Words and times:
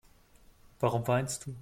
Warum 0.79 1.07
weinst 1.07 1.45
du? 1.45 1.55